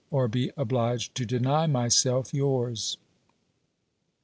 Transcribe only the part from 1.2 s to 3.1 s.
deny myself yours.